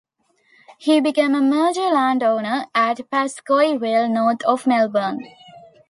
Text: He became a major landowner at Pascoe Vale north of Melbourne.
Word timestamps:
He 0.79 0.99
became 0.99 1.35
a 1.35 1.41
major 1.43 1.91
landowner 1.91 2.65
at 2.73 3.07
Pascoe 3.11 3.77
Vale 3.77 4.09
north 4.09 4.43
of 4.47 4.65
Melbourne. 4.65 5.19